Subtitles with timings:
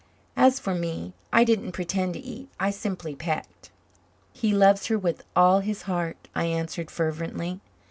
[0.35, 2.49] As for me, I didn't pretend to eat.
[2.59, 3.69] I simply pecked.
[4.33, 7.59] "He loves her with all his heart," I answered fervently.